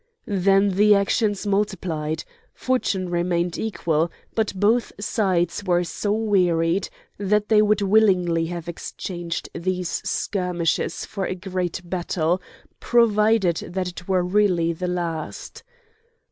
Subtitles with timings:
[0.25, 2.23] Then the actions multiplied.
[2.55, 6.89] Fortune remained equal; but both sides were so wearied
[7.19, 12.41] that they would willingly have exchanged these skirmishes for a great battle,
[12.79, 15.61] provided that it were really the last.